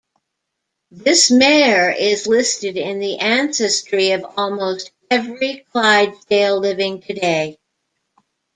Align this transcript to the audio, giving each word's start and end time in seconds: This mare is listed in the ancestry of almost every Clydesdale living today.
This 0.89 1.29
mare 1.29 1.91
is 1.91 2.25
listed 2.25 2.75
in 2.75 2.97
the 2.97 3.19
ancestry 3.19 4.13
of 4.13 4.25
almost 4.35 4.89
every 5.11 5.63
Clydesdale 5.71 6.57
living 6.59 7.01
today. 7.03 7.59